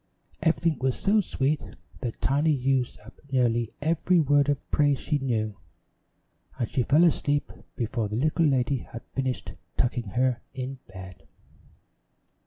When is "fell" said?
6.81-7.03